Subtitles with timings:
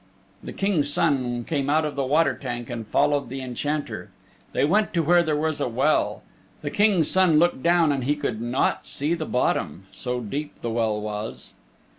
[0.41, 4.09] The King's Son came out of the water tank and fol lowed the Enchanter.
[4.51, 6.23] They went to where there was a well.
[6.63, 10.71] The King's Son looked down and he could not see the bottom, so deep the
[10.71, 11.53] well was.